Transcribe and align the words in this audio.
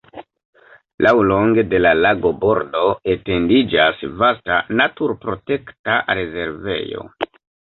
Laŭlonge 1.05 1.63
de 1.73 1.81
la 1.81 1.91
lagobordo 2.05 2.81
etendiĝas 3.17 4.01
vasta 4.23 4.59
naturprotekta 4.81 6.01
rezervejo. 6.23 7.07